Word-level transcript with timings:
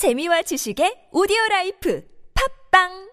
재미와 0.00 0.40
지식의 0.48 1.12
오디오 1.12 1.36
라이프. 1.50 2.00
팝빵 2.32 3.10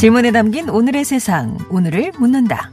질문에 0.00 0.32
담긴 0.32 0.70
오늘의 0.70 1.04
세상, 1.04 1.58
오늘을 1.68 2.12
묻는다. 2.18 2.70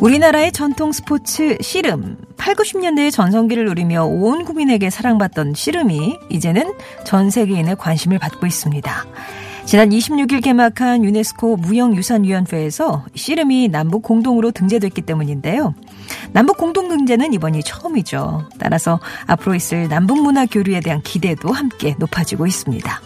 우리나라의 0.00 0.52
전통 0.52 0.92
스포츠 0.92 1.58
씨름. 1.60 2.18
8, 2.36 2.54
90년대의 2.54 3.10
전성기를 3.10 3.64
누리며 3.64 4.04
온 4.04 4.44
국민에게 4.44 4.90
사랑받던 4.90 5.54
씨름이 5.54 6.20
이제는 6.28 6.72
전 7.04 7.28
세계인의 7.28 7.74
관심을 7.74 8.20
받고 8.20 8.46
있습니다. 8.46 9.06
지난 9.70 9.90
26일 9.90 10.42
개막한 10.42 11.04
유네스코 11.04 11.54
무형유산위원회에서 11.58 13.06
씨름이 13.14 13.68
남북 13.68 14.02
공동으로 14.02 14.50
등재됐기 14.50 15.02
때문인데요. 15.02 15.76
남북 16.32 16.56
공동 16.56 16.88
등재는 16.88 17.32
이번이 17.34 17.62
처음이죠. 17.62 18.48
따라서 18.58 18.98
앞으로 19.28 19.54
있을 19.54 19.86
남북 19.86 20.24
문화 20.24 20.44
교류에 20.44 20.80
대한 20.80 21.02
기대도 21.02 21.52
함께 21.52 21.94
높아지고 22.00 22.48
있습니다. 22.48 23.00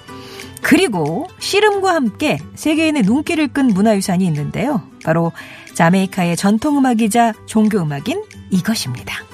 그리고 0.63 1.27
씨름과 1.39 1.95
함께 1.95 2.39
세계인의 2.55 3.03
눈길을 3.03 3.49
끈 3.49 3.67
문화유산이 3.67 4.25
있는데요. 4.25 4.81
바로 5.05 5.33
자메이카의 5.75 6.39
전통음악이자 6.39 7.35
종교음악인 7.45 8.25
이것입니다. 8.49 9.34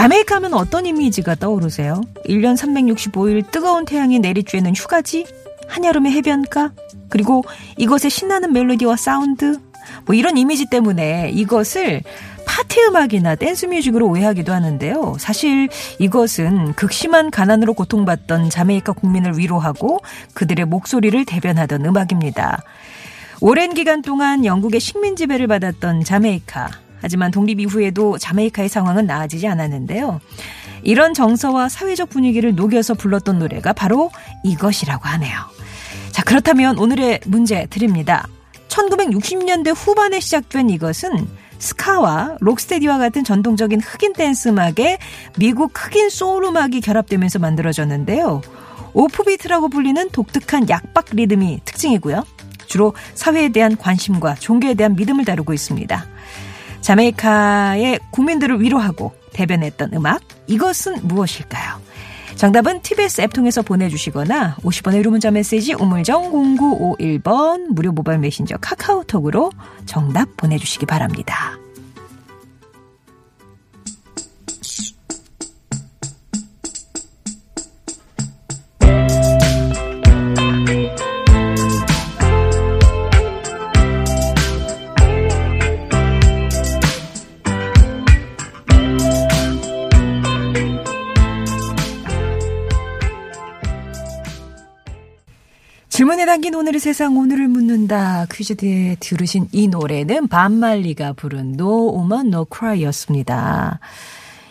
자메이카 0.00 0.36
하면 0.36 0.54
어떤 0.54 0.86
이미지가 0.86 1.34
떠오르세요? 1.34 2.00
1년 2.24 2.56
365일 2.56 3.50
뜨거운 3.50 3.84
태양이 3.84 4.18
내리쬐는 4.18 4.74
휴가지? 4.74 5.26
한여름의 5.68 6.12
해변가? 6.12 6.72
그리고 7.10 7.44
이것의 7.76 8.08
신나는 8.08 8.54
멜로디와 8.54 8.96
사운드? 8.96 9.58
뭐 10.06 10.14
이런 10.14 10.38
이미지 10.38 10.64
때문에 10.70 11.28
이것을 11.34 12.00
파티 12.46 12.80
음악이나 12.80 13.34
댄스 13.34 13.66
뮤직으로 13.66 14.08
오해하기도 14.08 14.54
하는데요. 14.54 15.16
사실 15.18 15.68
이것은 15.98 16.72
극심한 16.76 17.30
가난으로 17.30 17.74
고통받던 17.74 18.48
자메이카 18.48 18.92
국민을 18.92 19.36
위로하고 19.36 20.00
그들의 20.32 20.64
목소리를 20.64 21.22
대변하던 21.26 21.84
음악입니다. 21.84 22.62
오랜 23.42 23.74
기간 23.74 24.00
동안 24.00 24.46
영국의 24.46 24.80
식민 24.80 25.14
지배를 25.14 25.46
받았던 25.46 26.04
자메이카. 26.04 26.70
하지만 27.00 27.30
독립 27.30 27.60
이후에도 27.60 28.18
자메이카의 28.18 28.68
상황은 28.68 29.06
나아지지 29.06 29.46
않았는데요. 29.48 30.20
이런 30.82 31.14
정서와 31.14 31.68
사회적 31.68 32.10
분위기를 32.10 32.54
녹여서 32.54 32.94
불렀던 32.94 33.38
노래가 33.38 33.72
바로 33.72 34.10
이것이라고 34.44 35.06
하네요. 35.08 35.38
자, 36.10 36.22
그렇다면 36.22 36.78
오늘의 36.78 37.20
문제 37.26 37.66
드립니다. 37.66 38.26
1960년대 38.68 39.74
후반에 39.76 40.20
시작된 40.20 40.70
이것은 40.70 41.28
스카와 41.58 42.36
록스테디와 42.40 42.98
같은 42.98 43.22
전통적인 43.22 43.80
흑인 43.80 44.14
댄스 44.14 44.48
음악에 44.48 44.98
미국 45.36 45.72
흑인 45.74 46.08
소울 46.08 46.44
음악이 46.44 46.80
결합되면서 46.80 47.38
만들어졌는데요. 47.38 48.40
오프비트라고 48.92 49.68
불리는 49.68 50.10
독특한 50.10 50.68
약박 50.68 51.06
리듬이 51.12 51.60
특징이고요. 51.64 52.24
주로 52.66 52.94
사회에 53.14 53.50
대한 53.50 53.76
관심과 53.76 54.36
종교에 54.36 54.74
대한 54.74 54.96
믿음을 54.96 55.24
다루고 55.24 55.52
있습니다. 55.52 56.06
자메이카의 56.80 58.00
국민들을 58.10 58.60
위로하고 58.60 59.12
대변했던 59.32 59.90
음악 59.94 60.22
이것은 60.46 61.06
무엇일까요? 61.06 61.80
정답은 62.36 62.80
TBS 62.80 63.20
앱 63.20 63.32
통해서 63.34 63.60
보내주시거나 63.60 64.56
50번의 64.62 64.96
유료 64.96 65.10
문자 65.10 65.30
메시지 65.30 65.74
우물정 65.74 66.32
0951번 66.32 67.66
무료 67.68 67.92
모바일 67.92 68.18
메신저 68.18 68.56
카카오톡으로 68.56 69.52
정답 69.84 70.36
보내주시기 70.38 70.86
바랍니다. 70.86 71.59
질문에 96.00 96.24
담긴 96.24 96.54
오늘의 96.54 96.80
세상 96.80 97.18
오늘을 97.18 97.46
묻는다 97.48 98.24
퀴즈대에 98.32 98.96
들으신 99.00 99.48
이 99.52 99.68
노래는 99.68 100.28
반말리가 100.28 101.12
부른 101.12 101.56
No 101.58 101.94
Woman 101.94 102.28
No 102.28 102.46
Cry였습니다. 102.50 103.80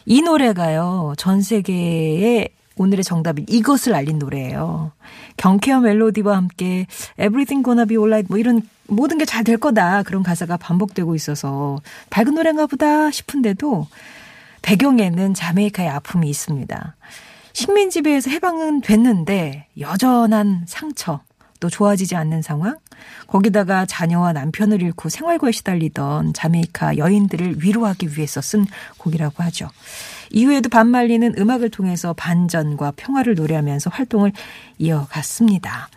이 0.06 0.22
노래가요 0.22 1.16
전 1.18 1.42
세계에 1.42 2.50
오늘의 2.78 3.04
정답인 3.04 3.48
이것을 3.50 3.96
알린 3.96 4.20
노래예요. 4.20 4.92
경쾌한 5.38 5.82
멜로디와 5.82 6.38
함께 6.38 6.86
Everything 7.14 7.64
Gonna 7.64 7.88
Be 7.88 7.98
Alright 7.98 8.28
뭐 8.30 8.38
이런 8.38 8.62
모든 8.86 9.18
게 9.18 9.26
잘 9.26 9.44
될 9.44 9.58
거다 9.58 10.04
그런 10.04 10.22
가사가 10.22 10.58
반복되고 10.58 11.16
있어서 11.16 11.81
밝은 12.12 12.36
노래인가 12.36 12.68
보다 12.68 13.10
싶은데도 13.10 13.88
배경에는 14.62 15.34
자메이카의 15.34 15.90
아픔이 15.90 16.30
있습니다. 16.30 16.96
식민 17.54 17.90
지배에서 17.90 18.30
해방은 18.30 18.81
됐는데 18.81 19.66
여전한 19.80 20.66
상처 20.68 21.22
또 21.59 21.70
좋아지지 21.70 22.16
않는 22.16 22.42
상황 22.42 22.78
거기다가 23.28 23.86
자녀와 23.86 24.34
남편을 24.34 24.81
잃고 24.81 25.09
생활고에 25.09 25.52
시달리던 25.52 26.34
자메이카 26.34 26.97
여인들을 26.97 27.64
위로하기 27.64 28.18
위해서 28.18 28.42
쓴 28.42 28.66
곡이라고 28.97 29.44
하죠. 29.44 29.69
이후에도 30.31 30.69
밥 30.70 30.86
말리는 30.86 31.36
음악을 31.38 31.69
통해서 31.69 32.14
반전과 32.14 32.94
평화를 32.96 33.36
노래하면서 33.36 33.90
활동을 33.90 34.31
이어갔습니다. 34.78 35.90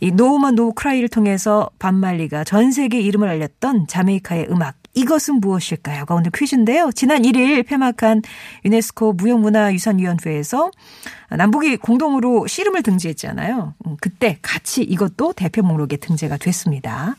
이 0.00 0.10
No 0.10 0.22
Woman, 0.22 0.56
No 0.56 0.72
Cry를 0.72 1.08
통해서 1.08 1.70
밥 1.78 1.98
말리가 1.98 2.44
전 2.44 2.72
세계 2.72 3.00
이름을 3.00 3.28
알렸던 3.28 3.86
자메이카의 3.86 4.48
음악 4.50 4.81
이것은 4.94 5.40
무엇일까요?가 5.40 6.14
오늘 6.14 6.30
퀴즈인데요. 6.30 6.90
지난 6.94 7.22
1일 7.22 7.66
폐막한 7.66 8.22
유네스코 8.64 9.14
무형문화유산위원회에서 9.14 10.70
남북이 11.30 11.78
공동으로 11.78 12.46
씨름을 12.46 12.82
등재했잖아요. 12.82 13.74
음, 13.86 13.96
그때 14.00 14.38
같이 14.42 14.82
이것도 14.82 15.32
대표 15.32 15.62
목록에 15.62 15.96
등재가 15.96 16.36
됐습니다. 16.36 17.16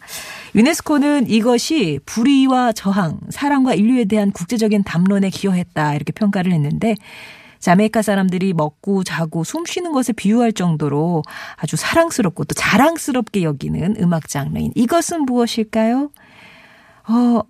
유네스코는 0.53 1.29
이것이 1.29 1.99
불의와 2.05 2.73
저항, 2.73 3.19
사랑과 3.29 3.73
인류에 3.73 4.05
대한 4.05 4.31
국제적인 4.31 4.83
담론에 4.83 5.31
기여했다 5.31 5.95
이렇게 5.95 6.13
평가를 6.13 6.51
했는데 6.51 6.95
자메이카 7.57 8.01
사람들이 8.01 8.53
먹고 8.53 9.03
자고 9.03 9.43
숨 9.43 9.65
쉬는 9.65 9.93
것에 9.93 10.11
비유할 10.13 10.51
정도로 10.51 11.23
아주 11.55 11.75
사랑스럽고 11.77 12.43
또 12.43 12.53
자랑스럽게 12.53 13.41
여기는 13.41 13.95
음악 13.99 14.27
장르인 14.27 14.73
이것은 14.75 15.21
무엇일까요? 15.21 16.11
어, 17.07 17.41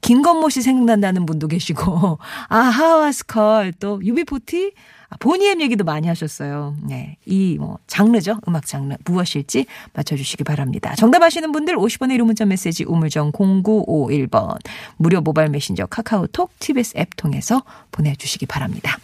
김건모 0.00 0.48
씨 0.48 0.62
생각난다는 0.62 1.26
분도 1.26 1.46
계시고, 1.48 2.18
아, 2.48 2.56
하와스컬, 2.58 3.72
또, 3.78 4.00
UB40, 4.02 4.72
아, 5.10 5.16
보니엠 5.18 5.60
얘기도 5.60 5.84
많이 5.84 6.06
하셨어요. 6.08 6.76
네. 6.82 7.16
이 7.26 7.56
뭐, 7.58 7.78
장르죠. 7.86 8.38
음악 8.48 8.66
장르. 8.66 8.94
무엇일지 9.04 9.66
맞춰주시기 9.92 10.44
바랍니다. 10.44 10.94
정답 10.96 11.22
아시는 11.22 11.52
분들 11.52 11.76
50원의 11.76 12.16
1호 12.18 12.24
문자 12.24 12.44
메시지 12.44 12.84
우물정 12.84 13.32
0951번. 13.32 14.56
무료 14.96 15.20
모바일 15.20 15.50
메신저 15.50 15.86
카카오톡, 15.86 16.52
TBS 16.60 16.96
앱 16.96 17.16
통해서 17.16 17.62
보내주시기 17.90 18.46
바랍니다. 18.46 18.98